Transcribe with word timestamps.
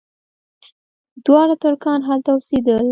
دواړه 1.25 1.55
ترکان 1.63 1.99
هلته 2.09 2.29
اوسېدل. 2.33 2.79